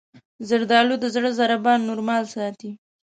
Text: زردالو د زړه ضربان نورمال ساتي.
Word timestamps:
زردالو 0.47 0.95
د 0.99 1.05
زړه 1.15 1.29
ضربان 1.39 1.79
نورمال 1.89 2.23
ساتي. 2.35 2.71